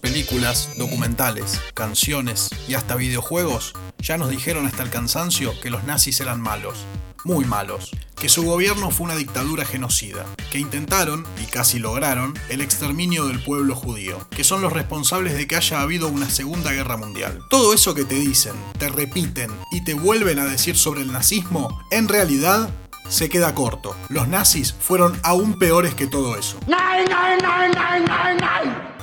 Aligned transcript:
Películas, 0.00 0.70
documentales, 0.76 1.60
canciones 1.74 2.50
y 2.68 2.74
hasta 2.74 2.94
videojuegos 2.94 3.72
ya 3.98 4.16
nos 4.16 4.30
dijeron 4.30 4.64
hasta 4.64 4.84
el 4.84 4.90
cansancio 4.90 5.58
que 5.60 5.70
los 5.70 5.82
nazis 5.82 6.20
eran 6.20 6.40
malos, 6.40 6.84
muy 7.24 7.44
malos, 7.44 7.90
que 8.14 8.28
su 8.28 8.44
gobierno 8.44 8.92
fue 8.92 9.06
una 9.06 9.16
dictadura 9.16 9.64
genocida, 9.64 10.24
que 10.52 10.60
intentaron, 10.60 11.26
y 11.42 11.46
casi 11.46 11.80
lograron, 11.80 12.38
el 12.48 12.60
exterminio 12.60 13.26
del 13.26 13.42
pueblo 13.42 13.74
judío, 13.74 14.28
que 14.30 14.44
son 14.44 14.62
los 14.62 14.72
responsables 14.72 15.34
de 15.34 15.48
que 15.48 15.56
haya 15.56 15.80
habido 15.80 16.06
una 16.06 16.30
segunda 16.30 16.70
guerra 16.70 16.96
mundial. 16.96 17.40
Todo 17.50 17.74
eso 17.74 17.92
que 17.96 18.04
te 18.04 18.14
dicen, 18.14 18.54
te 18.78 18.88
repiten 18.88 19.50
y 19.72 19.82
te 19.82 19.94
vuelven 19.94 20.38
a 20.38 20.44
decir 20.44 20.76
sobre 20.76 21.00
el 21.00 21.10
nazismo, 21.10 21.82
en 21.90 22.06
realidad 22.06 22.70
se 23.08 23.28
queda 23.28 23.52
corto. 23.56 23.96
Los 24.10 24.28
nazis 24.28 24.76
fueron 24.78 25.18
aún 25.24 25.58
peores 25.58 25.96
que 25.96 26.06
todo 26.06 26.36
eso. 26.36 26.56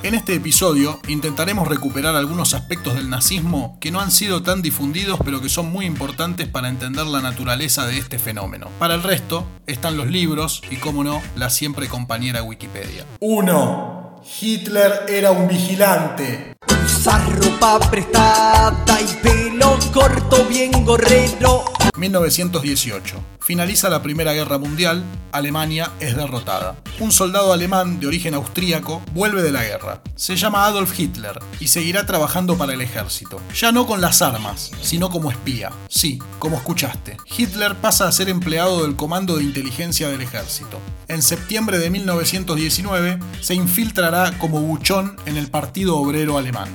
En 0.04 0.12
este 0.12 0.34
episodio 0.34 1.00
intentaremos 1.08 1.66
recuperar 1.66 2.14
algunos 2.14 2.52
aspectos 2.52 2.94
del 2.94 3.08
nazismo 3.08 3.78
que 3.80 3.90
no 3.90 4.00
han 4.00 4.10
sido 4.10 4.42
tan 4.42 4.60
difundidos 4.60 5.18
pero 5.24 5.40
que 5.40 5.48
son 5.48 5.72
muy 5.72 5.86
importantes 5.86 6.46
para 6.46 6.68
entender 6.68 7.06
la 7.06 7.22
naturaleza 7.22 7.86
de 7.86 7.96
este 7.96 8.18
fenómeno. 8.18 8.68
Para 8.78 8.96
el 8.96 9.02
resto 9.02 9.46
están 9.66 9.96
los 9.96 10.08
libros 10.08 10.60
y, 10.70 10.76
como 10.76 11.04
no, 11.04 11.22
la 11.36 11.48
siempre 11.48 11.88
compañera 11.88 12.42
Wikipedia. 12.42 13.06
1. 13.20 14.22
Hitler 14.42 15.06
era 15.08 15.30
un 15.30 15.48
vigilante. 15.48 16.54
Usar 16.84 17.26
ropa 17.42 17.80
prestada 17.90 19.00
y 19.00 19.22
pelo 19.22 19.78
corto 19.90 20.44
bien 20.44 20.84
gorrero 20.84 21.64
1918. 22.04 23.24
Finaliza 23.40 23.88
la 23.88 24.02
Primera 24.02 24.34
Guerra 24.34 24.58
Mundial, 24.58 25.02
Alemania 25.32 25.90
es 26.00 26.14
derrotada. 26.14 26.76
Un 27.00 27.12
soldado 27.12 27.52
alemán 27.52 27.98
de 27.98 28.06
origen 28.06 28.34
austríaco 28.34 29.02
vuelve 29.12 29.42
de 29.42 29.52
la 29.52 29.64
guerra. 29.64 30.02
Se 30.14 30.36
llama 30.36 30.66
Adolf 30.66 30.98
Hitler 30.98 31.38
y 31.60 31.68
seguirá 31.68 32.04
trabajando 32.04 32.58
para 32.58 32.74
el 32.74 32.82
ejército. 32.82 33.40
Ya 33.54 33.72
no 33.72 33.86
con 33.86 34.00
las 34.02 34.20
armas, 34.20 34.70
sino 34.82 35.08
como 35.08 35.30
espía. 35.30 35.70
Sí, 35.88 36.18
como 36.38 36.56
escuchaste. 36.56 37.16
Hitler 37.36 37.74
pasa 37.76 38.06
a 38.06 38.12
ser 38.12 38.28
empleado 38.28 38.82
del 38.82 38.96
Comando 38.96 39.36
de 39.36 39.44
Inteligencia 39.44 40.08
del 40.08 40.20
Ejército. 40.20 40.78
En 41.08 41.22
septiembre 41.22 41.78
de 41.78 41.88
1919 41.88 43.18
se 43.40 43.54
infiltrará 43.54 44.36
como 44.38 44.60
buchón 44.60 45.16
en 45.24 45.38
el 45.38 45.48
Partido 45.48 45.96
Obrero 45.96 46.36
Alemán. 46.36 46.68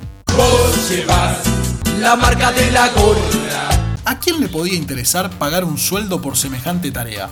la 2.00 2.16
marca 2.16 2.52
de 2.52 2.72
la 2.72 2.89
¿A 4.10 4.18
quién 4.18 4.40
le 4.42 4.50
podía 4.50 4.74
interesar 4.74 5.30
pagar 5.38 5.64
un 5.64 5.78
sueldo 5.78 6.20
por 6.20 6.36
semejante 6.36 6.90
tarea? 6.90 7.30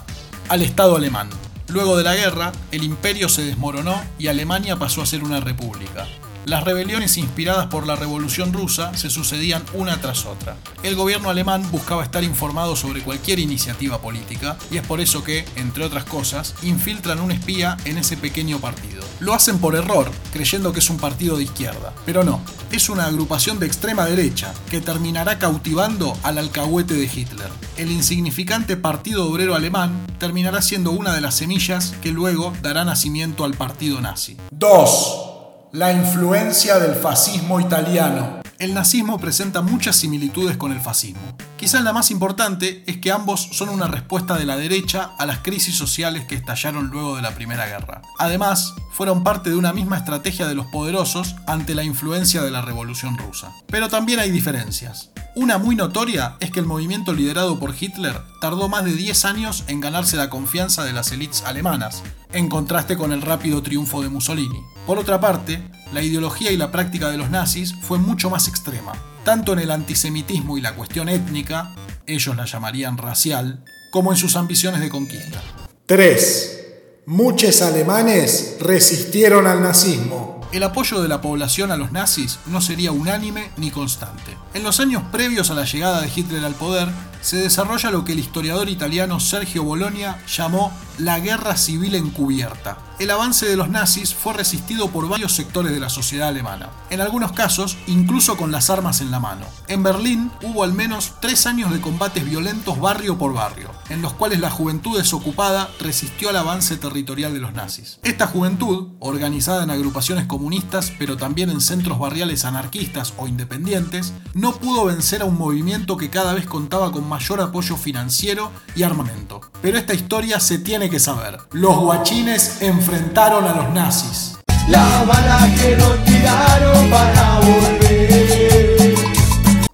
Al 0.47 0.61
Estado 0.61 0.95
alemán. 0.95 1.27
Luego 1.69 1.97
de 1.97 2.03
la 2.03 2.13
guerra, 2.13 2.51
el 2.71 2.83
imperio 2.83 3.29
se 3.29 3.43
desmoronó 3.43 3.99
y 4.19 4.27
Alemania 4.27 4.75
pasó 4.75 5.01
a 5.01 5.07
ser 5.07 5.23
una 5.23 5.39
república. 5.39 6.05
Las 6.47 6.63
rebeliones 6.63 7.17
inspiradas 7.17 7.65
por 7.65 7.85
la 7.85 7.97
Revolución 7.97 8.53
rusa 8.53 8.95
se 8.95 9.09
sucedían 9.09 9.65
una 9.73 9.99
tras 9.99 10.25
otra. 10.25 10.55
El 10.81 10.95
gobierno 10.95 11.29
alemán 11.29 11.69
buscaba 11.73 12.05
estar 12.05 12.23
informado 12.23 12.77
sobre 12.77 13.01
cualquier 13.01 13.39
iniciativa 13.39 13.99
política 13.99 14.55
y 14.71 14.77
es 14.77 14.87
por 14.87 15.01
eso 15.01 15.25
que, 15.25 15.43
entre 15.57 15.83
otras 15.83 16.05
cosas, 16.05 16.55
infiltran 16.63 17.19
un 17.19 17.31
espía 17.33 17.75
en 17.83 17.97
ese 17.97 18.15
pequeño 18.15 18.59
partido. 18.59 19.03
Lo 19.19 19.33
hacen 19.33 19.59
por 19.59 19.75
error, 19.75 20.09
creyendo 20.31 20.71
que 20.71 20.79
es 20.79 20.89
un 20.89 20.99
partido 20.99 21.35
de 21.35 21.43
izquierda, 21.43 21.93
pero 22.05 22.23
no, 22.23 22.39
es 22.71 22.87
una 22.87 23.07
agrupación 23.07 23.59
de 23.59 23.65
extrema 23.65 24.05
derecha 24.05 24.53
que 24.69 24.79
terminará 24.79 25.39
cautivando 25.39 26.17
al 26.23 26.37
alcahuete 26.37 26.93
de 26.93 27.11
Hitler. 27.13 27.49
El 27.75 27.91
insignificante 27.91 28.77
Partido 28.77 29.29
Obrero 29.29 29.53
Alemán 29.53 30.07
terminará 30.17 30.61
siendo 30.61 30.91
una 30.91 31.13
de 31.13 31.19
las 31.19 31.35
semillas 31.35 31.93
que 32.01 32.13
luego 32.13 32.53
dará 32.61 32.85
nacimiento 32.85 33.43
al 33.43 33.55
partido 33.55 33.99
nazi. 33.99 34.37
2 34.51 35.26
la 35.73 35.91
influencia 35.91 36.79
del 36.79 36.95
fascismo 36.95 37.59
italiano. 37.59 38.39
El 38.57 38.73
nazismo 38.73 39.19
presenta 39.19 39.61
muchas 39.61 39.97
similitudes 39.97 40.55
con 40.55 40.71
el 40.71 40.79
fascismo. 40.79 41.21
Quizás 41.57 41.83
la 41.83 41.93
más 41.93 42.09
importante 42.09 42.83
es 42.87 42.97
que 42.97 43.11
ambos 43.11 43.49
son 43.51 43.69
una 43.69 43.87
respuesta 43.87 44.35
de 44.37 44.45
la 44.45 44.55
derecha 44.55 45.11
a 45.19 45.25
las 45.25 45.39
crisis 45.39 45.75
sociales 45.75 46.25
que 46.25 46.35
estallaron 46.35 46.87
luego 46.87 47.17
de 47.17 47.21
la 47.21 47.35
Primera 47.35 47.67
Guerra. 47.67 48.01
Además, 48.17 48.73
fueron 48.91 49.23
parte 49.23 49.49
de 49.49 49.57
una 49.57 49.73
misma 49.73 49.97
estrategia 49.97 50.47
de 50.47 50.55
los 50.55 50.67
poderosos 50.67 51.35
ante 51.45 51.75
la 51.75 51.83
influencia 51.83 52.41
de 52.41 52.51
la 52.51 52.61
Revolución 52.61 53.17
rusa. 53.17 53.51
Pero 53.67 53.89
también 53.89 54.19
hay 54.19 54.31
diferencias. 54.31 55.11
Una 55.35 55.59
muy 55.59 55.75
notoria 55.75 56.37
es 56.39 56.49
que 56.49 56.61
el 56.61 56.65
movimiento 56.65 57.13
liderado 57.13 57.59
por 57.59 57.75
Hitler 57.79 58.21
tardó 58.41 58.69
más 58.69 58.85
de 58.85 58.93
10 58.93 59.25
años 59.25 59.65
en 59.67 59.81
ganarse 59.81 60.17
la 60.17 60.29
confianza 60.29 60.83
de 60.83 60.93
las 60.93 61.11
élites 61.11 61.43
alemanas, 61.45 62.01
en 62.31 62.49
contraste 62.49 62.97
con 62.97 63.11
el 63.11 63.21
rápido 63.21 63.61
triunfo 63.61 64.01
de 64.01 64.09
Mussolini. 64.09 64.63
Por 64.87 64.97
otra 64.97 65.19
parte, 65.19 65.61
la 65.91 66.01
ideología 66.01 66.49
y 66.49 66.55
la 66.55 66.71
práctica 66.71 67.09
de 67.09 67.17
los 67.17 67.29
nazis 67.29 67.75
fue 67.81 67.99
mucho 67.99 68.29
más 68.29 68.47
extrema, 68.47 68.93
tanto 69.25 69.51
en 69.51 69.59
el 69.59 69.69
antisemitismo 69.69 70.57
y 70.57 70.61
la 70.61 70.75
cuestión 70.75 71.09
étnica, 71.09 71.75
ellos 72.05 72.37
la 72.37 72.45
llamarían 72.45 72.97
racial, 72.97 73.65
como 73.91 74.13
en 74.13 74.17
sus 74.17 74.37
ambiciones 74.37 74.79
de 74.79 74.87
conquista. 74.87 75.43
3. 75.87 77.03
Muchos 77.05 77.61
alemanes 77.61 78.55
resistieron 78.61 79.45
al 79.45 79.61
nazismo 79.61 80.37
el 80.53 80.63
apoyo 80.63 81.01
de 81.01 81.09
la 81.09 81.19
población 81.19 81.71
a 81.71 81.77
los 81.77 81.91
nazis 81.91 82.39
no 82.45 82.61
sería 82.61 82.93
unánime 82.93 83.51
ni 83.57 83.69
constante. 83.69 84.37
En 84.53 84.63
los 84.63 84.79
años 84.79 85.03
previos 85.11 85.51
a 85.51 85.53
la 85.53 85.65
llegada 85.65 85.99
de 85.99 86.09
Hitler 86.13 86.45
al 86.45 86.55
poder, 86.55 86.87
se 87.21 87.37
desarrolla 87.37 87.91
lo 87.91 88.05
que 88.05 88.13
el 88.13 88.19
historiador 88.19 88.69
italiano 88.69 89.19
Sergio 89.19 89.63
Bologna 89.63 90.23
llamó 90.25 90.71
la 90.97 91.19
guerra 91.19 91.55
civil 91.57 91.95
encubierta. 91.95 92.77
El 92.99 93.11
avance 93.11 93.45
de 93.45 93.55
los 93.55 93.69
nazis 93.69 94.15
fue 94.15 94.33
resistido 94.33 94.89
por 94.89 95.07
varios 95.07 95.35
sectores 95.35 95.71
de 95.71 95.79
la 95.79 95.89
sociedad 95.89 96.29
alemana, 96.29 96.69
en 96.89 96.99
algunos 96.99 97.31
casos 97.31 97.77
incluso 97.85 98.37
con 98.37 98.51
las 98.51 98.71
armas 98.71 99.01
en 99.01 99.11
la 99.11 99.19
mano. 99.19 99.45
En 99.67 99.83
Berlín 99.83 100.31
hubo 100.41 100.63
al 100.63 100.73
menos 100.73 101.13
tres 101.21 101.45
años 101.45 101.71
de 101.71 101.79
combates 101.79 102.25
violentos 102.25 102.79
barrio 102.79 103.19
por 103.19 103.33
barrio, 103.33 103.69
en 103.89 104.01
los 104.01 104.13
cuales 104.13 104.39
la 104.39 104.49
juventud 104.49 104.97
desocupada 104.97 105.69
resistió 105.79 106.29
al 106.29 106.37
avance 106.37 106.75
territorial 106.77 107.33
de 107.33 107.39
los 107.39 107.53
nazis. 107.53 107.99
Esta 108.03 108.25
juventud, 108.25 108.87
organizada 108.99 109.63
en 109.63 109.69
agrupaciones 109.69 110.25
comunistas 110.25 110.91
pero 110.97 111.17
también 111.17 111.51
en 111.51 111.61
centros 111.61 111.99
barriales 111.99 112.45
anarquistas 112.45 113.13
o 113.17 113.27
independientes, 113.27 114.13
no 114.33 114.55
pudo 114.55 114.85
vencer 114.85 115.21
a 115.21 115.25
un 115.25 115.37
movimiento 115.37 115.97
que 115.97 116.09
cada 116.09 116.33
vez 116.33 116.47
contaba 116.47 116.91
con 116.91 117.07
mayor 117.07 117.41
apoyo 117.41 117.77
financiero 117.77 118.51
y 118.75 118.83
armamento. 118.83 119.41
Pero 119.61 119.77
esta 119.77 119.93
historia 119.93 120.39
se 120.39 120.57
tiene 120.59 120.86
que 120.89 120.99
saber. 120.99 121.39
Los 121.51 121.77
guachines 121.77 122.61
enfrentaron 122.61 123.45
a 123.45 123.53
los 123.53 123.73
nazis. 123.73 124.37
La 124.69 125.03
bala 125.03 125.49
que 125.55 125.77
tiraron 126.05 126.89
para 126.89 127.39
volver. 127.39 128.95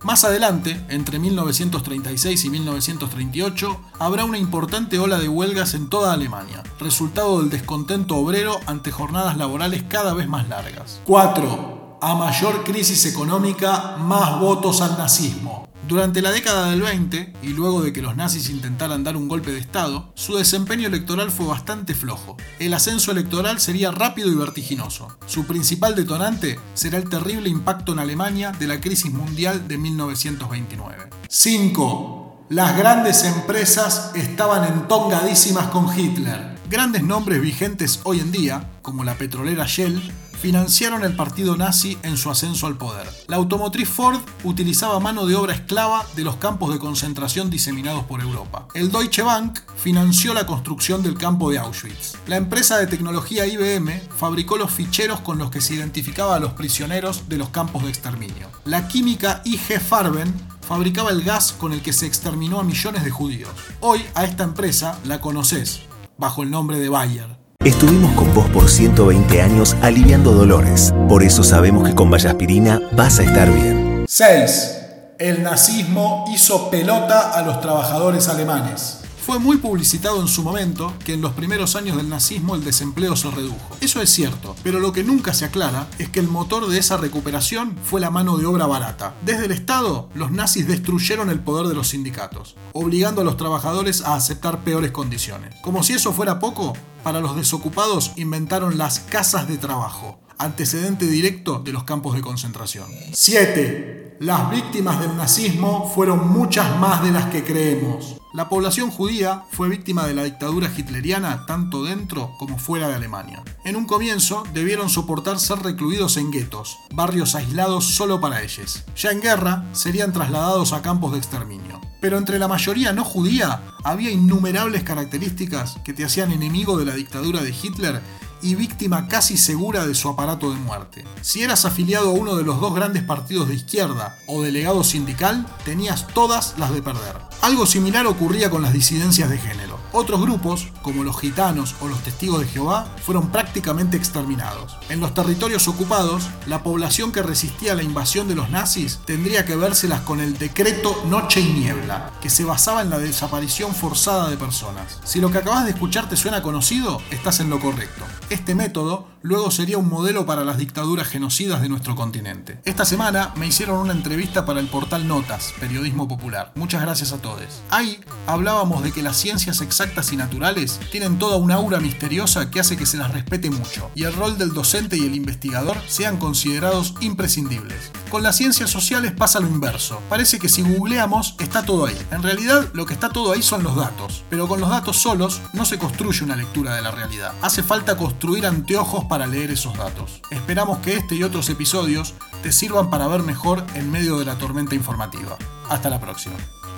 Más 0.04 0.26
adelante, 0.26 0.80
entre 0.90 1.18
1936 1.18 2.46
y 2.46 2.50
1938, 2.50 3.82
habrá 4.00 4.26
una 4.26 4.38
importante 4.38 5.00
ola 5.00 5.18
de 5.18 5.30
huelgas 5.30 5.74
en 5.74 5.90
toda 5.90 6.14
Alemania, 6.14 6.62
resultado 6.78 7.40
del 7.40 7.50
descontento 7.50 8.18
obrero 8.18 8.60
ante 8.68 8.92
jornadas 8.92 9.38
laborales 9.38 9.84
cada 9.88 10.14
vez 10.14 10.28
más 10.28 10.50
largas. 10.50 11.00
4. 11.06 12.00
A 12.02 12.16
mayor 12.16 12.64
crisis 12.64 13.06
económica, 13.06 13.96
más 13.98 14.40
votos 14.40 14.82
al 14.82 14.98
nazismo. 14.98 15.73
Durante 15.88 16.22
la 16.22 16.32
década 16.32 16.72
del 16.72 16.82
20, 16.82 17.34
y 17.44 17.48
luego 17.50 17.82
de 17.82 17.92
que 17.92 18.02
los 18.02 18.16
nazis 18.16 18.50
intentaran 18.50 19.04
dar 19.04 19.18
un 19.18 19.28
golpe 19.28 19.52
de 19.52 19.60
Estado, 19.60 20.12
su 20.16 20.38
desempeño 20.38 20.88
electoral 20.88 21.30
fue 21.30 21.46
bastante 21.46 21.94
flojo. 21.94 22.38
El 22.60 22.74
ascenso 22.74 23.12
electoral 23.12 23.60
sería 23.60 23.92
rápido 23.92 24.32
y 24.32 24.36
vertiginoso. 24.36 25.18
Su 25.26 25.46
principal 25.46 25.96
detonante 25.96 26.58
será 26.74 26.98
el 26.98 27.10
terrible 27.10 27.50
impacto 27.50 27.92
en 27.92 28.00
Alemania 28.00 28.54
de 28.54 28.68
la 28.68 28.80
crisis 28.80 29.12
mundial 29.12 29.68
de 29.68 29.78
1929. 29.78 31.10
5. 31.28 32.23
Las 32.54 32.78
grandes 32.78 33.24
empresas 33.24 34.12
estaban 34.14 34.72
entongadísimas 34.72 35.70
con 35.70 35.88
Hitler. 35.98 36.56
Grandes 36.70 37.02
nombres 37.02 37.42
vigentes 37.42 38.00
hoy 38.04 38.20
en 38.20 38.32
día, 38.32 38.70
como 38.84 39.04
la 39.04 39.16
petrolera 39.16 39.66
Shell, 39.66 40.00
financiaron 40.40 41.04
el 41.04 41.16
partido 41.16 41.58
nazi 41.58 41.98
en 42.04 42.16
su 42.16 42.30
ascenso 42.30 42.68
al 42.68 42.78
poder. 42.78 43.10
La 43.28 43.38
automotriz 43.38 43.90
Ford 43.90 44.20
utilizaba 44.44 45.00
mano 45.00 45.26
de 45.26 45.36
obra 45.36 45.56
esclava 45.56 46.06
de 46.16 46.24
los 46.24 46.36
campos 46.36 46.72
de 46.72 46.78
concentración 46.78 47.50
diseminados 47.50 48.04
por 48.04 48.22
Europa. 48.22 48.68
El 48.76 48.92
Deutsche 48.92 49.24
Bank 49.24 49.58
financió 49.76 50.36
la 50.36 50.46
construcción 50.46 51.02
del 51.02 51.18
campo 51.18 51.50
de 51.50 51.58
Auschwitz. 51.58 52.18
La 52.28 52.36
empresa 52.36 52.78
de 52.78 52.86
tecnología 52.86 53.48
IBM 53.48 54.00
fabricó 54.16 54.58
los 54.58 54.70
ficheros 54.70 55.22
con 55.22 55.40
los 55.40 55.50
que 55.50 55.62
se 55.62 55.74
identificaba 55.74 56.36
a 56.36 56.40
los 56.40 56.54
prisioneros 56.54 57.28
de 57.30 57.38
los 57.38 57.50
campos 57.50 57.82
de 57.82 57.90
exterminio. 57.90 58.48
La 58.66 58.88
química 58.88 59.42
IG 59.44 59.80
Farben 59.80 60.53
fabricaba 60.74 61.12
el 61.12 61.22
gas 61.22 61.52
con 61.52 61.72
el 61.72 61.84
que 61.84 61.94
se 61.94 62.08
exterminó 62.08 62.60
a 62.60 62.64
millones 62.64 63.04
de 63.04 63.12
judíos. 63.12 63.52
Hoy 63.80 64.04
a 64.16 64.24
esta 64.24 64.44
empresa 64.44 64.98
la 65.06 65.22
conoces 65.22 65.82
bajo 66.18 66.42
el 66.42 66.50
nombre 66.50 66.80
de 66.80 66.90
Bayer. 66.90 67.28
Estuvimos 67.64 68.12
con 68.14 68.34
vos 68.34 68.50
por 68.50 68.68
120 68.68 69.40
años 69.44 69.76
aliviando 69.84 70.32
dolores. 70.32 70.92
Por 71.08 71.22
eso 71.22 71.44
sabemos 71.44 71.88
que 71.88 71.94
con 71.94 72.10
Vallaspirina 72.10 72.82
vas 72.94 73.20
a 73.20 73.24
estar 73.24 73.54
bien. 73.54 74.06
6. 74.08 74.78
El 75.20 75.44
nazismo 75.44 76.26
hizo 76.34 76.72
pelota 76.72 77.30
a 77.38 77.44
los 77.44 77.62
trabajadores 77.62 78.28
alemanes. 78.28 79.03
Fue 79.26 79.40
muy 79.40 79.56
publicitado 79.56 80.20
en 80.20 80.28
su 80.28 80.44
momento 80.44 80.94
que 81.06 81.14
en 81.14 81.22
los 81.22 81.32
primeros 81.32 81.78
años 81.78 81.96
del 81.96 82.10
nazismo 82.10 82.56
el 82.56 82.64
desempleo 82.66 83.16
se 83.16 83.32
redujo. 83.32 83.78
Eso 83.80 84.02
es 84.02 84.10
cierto, 84.10 84.54
pero 84.64 84.82
lo 84.82 84.92
que 84.92 85.06
nunca 85.06 85.34
se 85.34 85.46
aclara 85.46 85.88
es 85.98 86.10
que 86.10 86.20
el 86.20 86.28
motor 86.28 86.68
de 86.68 86.78
esa 86.78 86.98
recuperación 86.98 87.78
fue 87.86 88.02
la 88.02 88.10
mano 88.10 88.36
de 88.36 88.46
obra 88.46 88.66
barata. 88.66 89.16
Desde 89.24 89.46
el 89.46 89.54
Estado, 89.54 90.10
los 90.14 90.32
nazis 90.32 90.68
destruyeron 90.68 91.30
el 91.30 91.40
poder 91.40 91.68
de 91.68 91.74
los 91.74 91.88
sindicatos, 91.88 92.58
obligando 92.74 93.22
a 93.22 93.24
los 93.24 93.38
trabajadores 93.38 94.02
a 94.02 94.16
aceptar 94.16 94.66
peores 94.66 94.92
condiciones. 94.92 95.56
Como 95.62 95.84
si 95.84 95.94
eso 95.94 96.12
fuera 96.12 96.40
poco, 96.40 96.74
para 97.02 97.22
los 97.22 97.38
desocupados 97.38 98.12
inventaron 98.18 98.78
las 98.78 99.00
casas 99.00 99.48
de 99.48 99.58
trabajo, 99.58 100.20
antecedente 100.38 101.08
directo 101.08 101.60
de 101.60 101.72
los 101.72 101.86
campos 101.86 102.16
de 102.16 102.22
concentración. 102.22 102.88
7. 103.14 104.18
Las 104.20 104.52
víctimas 104.52 105.00
del 105.00 105.16
nazismo 105.16 105.90
fueron 105.96 106.28
muchas 106.28 106.78
más 106.78 107.02
de 107.04 107.12
las 107.12 107.28
que 107.28 107.46
creemos. 107.46 108.18
La 108.34 108.50
población 108.50 108.90
judía 108.90 109.44
fue 109.52 109.70
víctima 109.70 110.08
de 110.08 110.16
la 110.16 110.24
dictadura 110.24 110.68
hitleriana 110.76 111.46
tanto 111.46 111.84
dentro 111.84 112.32
como 112.40 112.58
fuera 112.58 112.88
de 112.88 112.96
Alemania. 112.96 113.44
En 113.64 113.76
un 113.76 113.86
comienzo 113.86 114.44
debieron 114.56 114.90
soportar 114.90 115.40
ser 115.40 115.60
recluidos 115.60 116.18
en 116.18 116.32
guetos, 116.32 116.80
barrios 116.92 117.36
aislados 117.36 117.86
solo 117.86 118.20
para 118.20 118.42
ellos. 118.42 118.86
Ya 118.98 119.12
en 119.12 119.22
guerra 119.22 119.66
serían 119.74 120.14
trasladados 120.14 120.74
a 120.74 120.82
campos 120.82 121.12
de 121.12 121.20
exterminio. 121.20 121.80
Pero 122.02 122.18
entre 122.18 122.40
la 122.40 122.48
mayoría 122.48 122.92
no 122.92 123.04
judía 123.04 123.62
había 123.84 124.10
innumerables 124.10 124.82
características 124.82 125.78
que 125.84 125.94
te 125.94 126.04
hacían 126.04 126.32
enemigo 126.32 126.80
de 126.80 126.86
la 126.86 126.96
dictadura 126.96 127.44
de 127.44 127.52
Hitler 127.52 128.02
y 128.44 128.56
víctima 128.56 129.08
casi 129.08 129.38
segura 129.38 129.88
de 129.88 129.96
su 129.96 130.10
aparato 130.10 130.52
de 130.52 130.60
muerte. 130.60 131.06
Si 131.22 131.42
eras 131.42 131.66
afiliado 131.66 132.10
a 132.10 132.14
uno 132.14 132.36
de 132.36 132.44
los 132.44 132.60
dos 132.60 132.76
grandes 132.76 133.02
partidos 133.02 133.48
de 133.48 133.56
izquierda 133.56 134.18
o 134.28 134.44
delegado 134.44 134.84
sindical, 134.84 135.48
tenías 135.66 136.08
todas 136.08 136.54
las 136.60 136.74
de 136.74 136.82
perder. 136.82 137.16
Algo 137.42 137.66
similar 137.66 138.06
ocurría 138.06 138.50
con 138.50 138.62
las 138.62 138.74
disidencias 138.74 139.30
de 139.30 139.38
género. 139.38 139.80
Otros 139.96 140.22
grupos, 140.22 140.70
como 140.82 141.04
los 141.04 141.20
gitanos 141.20 141.76
o 141.80 141.88
los 141.88 142.00
testigos 142.00 142.40
de 142.40 142.48
Jehová, 142.48 142.88
fueron 143.04 143.30
prácticamente 143.30 143.96
exterminados. 143.96 144.76
En 144.90 145.00
los 145.00 145.14
territorios 145.14 145.68
ocupados, 145.68 146.28
la 146.48 146.64
población 146.64 147.12
que 147.12 147.22
resistía 147.22 147.74
a 147.74 147.76
la 147.76 147.84
invasión 147.84 148.28
de 148.28 148.34
los 148.34 148.50
nazis 148.50 149.02
tendría 149.06 149.46
que 149.46 149.56
vérselas 149.56 150.02
con 150.02 150.20
el 150.20 150.36
decreto 150.40 151.00
Noche 151.06 151.42
y 151.42 151.54
Niebla, 151.54 152.12
que 152.22 152.32
se 152.32 152.44
basaba 152.44 152.82
en 152.82 152.90
la 152.90 152.98
desaparición 152.98 153.76
forzada 153.76 154.32
de 154.32 154.38
personas. 154.38 155.00
Si 155.04 155.22
lo 155.22 155.30
que 155.30 155.38
acabas 155.38 155.66
de 155.66 155.72
escuchar 155.72 156.10
te 156.10 156.18
suena 156.18 156.42
conocido, 156.42 157.00
estás 157.12 157.40
en 157.40 157.52
lo 157.52 157.60
correcto. 157.60 158.04
Este 158.32 158.56
método 158.56 159.13
luego 159.24 159.50
sería 159.52 159.78
un 159.78 159.90
modelo 159.90 160.26
para 160.26 160.44
las 160.44 160.58
dictaduras 160.58 161.08
genocidas 161.08 161.62
de 161.62 161.70
nuestro 161.70 161.96
continente. 161.96 162.60
Esta 162.66 162.86
semana 162.86 163.34
me 163.36 163.48
hicieron 163.48 163.80
una 163.80 163.94
entrevista 163.94 164.46
para 164.46 164.60
el 164.60 164.68
portal 164.68 165.08
Notas, 165.08 165.54
Periodismo 165.60 166.08
Popular. 166.08 166.52
Muchas 166.56 166.82
gracias 166.82 167.14
a 167.14 167.18
todos. 167.18 167.34
Ahí 167.70 168.00
hablábamos 168.28 168.84
de 168.84 168.92
que 168.92 169.02
las 169.02 169.18
ciencias 169.18 169.62
exactas 169.62 170.12
y 170.12 170.18
naturales 170.18 170.80
tienen 170.92 171.18
toda 171.18 171.38
una 171.38 171.56
aura 171.56 171.80
misteriosa 171.80 172.52
que 172.52 172.60
hace 172.60 172.78
que 172.78 172.86
se 172.86 172.98
las 172.98 173.12
respete 173.12 173.50
mucho 173.50 173.90
y 173.96 174.04
el 174.04 174.14
rol 174.14 174.38
del 174.38 174.54
docente 174.54 174.98
y 174.98 175.06
el 175.06 175.16
investigador 175.16 175.78
sean 175.88 176.18
considerados 176.18 176.94
imprescindibles. 177.00 177.92
Con 178.10 178.24
las 178.24 178.36
ciencias 178.36 178.70
sociales 178.70 179.14
pasa 179.14 179.40
lo 179.40 179.48
inverso. 179.48 180.02
Parece 180.10 180.38
que 180.38 180.50
si 180.50 180.62
googleamos 180.62 181.36
está 181.40 181.64
todo 181.64 181.86
ahí. 181.86 181.98
En 182.12 182.22
realidad 182.22 182.70
lo 182.74 182.86
que 182.86 182.94
está 182.94 183.10
todo 183.10 183.32
ahí 183.32 183.42
son 183.42 183.64
los 183.64 183.76
datos. 183.76 184.24
Pero 184.30 184.48
con 184.48 184.60
los 184.60 184.70
datos 184.70 184.98
solos 184.98 185.42
no 185.54 185.66
se 185.66 185.80
construye 185.80 186.24
una 186.24 186.36
lectura 186.36 186.76
de 186.76 186.82
la 186.82 186.92
realidad. 186.92 187.34
Hace 187.42 187.64
falta 187.64 187.98
construir 187.98 188.46
anteojos 188.46 189.06
para 189.14 189.28
leer 189.28 189.52
esos 189.52 189.78
datos. 189.78 190.22
Esperamos 190.32 190.80
que 190.80 190.98
este 190.98 191.14
y 191.14 191.22
otros 191.22 191.48
episodios 191.48 192.16
te 192.42 192.52
sirvan 192.52 192.90
para 192.90 193.08
ver 193.08 193.22
mejor 193.22 193.64
en 193.76 193.92
medio 193.92 194.18
de 194.18 194.26
la 194.26 194.40
tormenta 194.40 194.74
informativa. 194.74 195.38
Hasta 195.70 195.92
la 195.92 196.00
próxima. 196.00 196.34